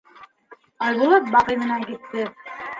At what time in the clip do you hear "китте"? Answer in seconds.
1.93-2.29